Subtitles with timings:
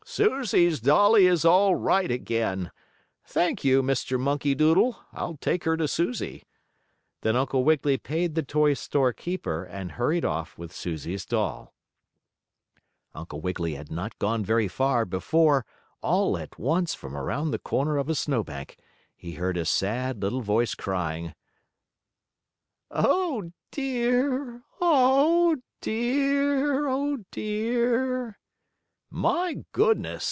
[0.03, 2.69] "Susie's dolly is all right again.
[3.23, 4.19] Thank you, Mr.
[4.19, 6.43] Monkey Doodle, I'll take her to Susie."
[7.21, 11.73] Then Uncle Wiggily paid the toy store keeper and hurried off with Susie's doll.
[13.15, 15.65] Uncle Wiggily had not gone very far before,
[16.01, 18.77] all at once from around the corner of a snowbank
[19.15, 21.33] he heard a sad, little voice crying:
[22.89, 24.61] "Oh, dear!
[24.81, 26.87] Oh, dear!
[26.89, 28.37] Oh, dear!"
[29.13, 30.19] "My goodness!"